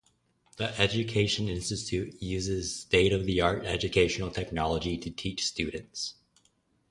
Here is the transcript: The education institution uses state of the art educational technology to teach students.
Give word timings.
The 0.57 0.75
education 0.81 1.47
institution 1.47 2.17
uses 2.19 2.75
state 2.79 3.13
of 3.13 3.27
the 3.27 3.39
art 3.41 3.65
educational 3.65 4.31
technology 4.31 4.97
to 4.97 5.11
teach 5.11 5.45
students. 5.45 6.15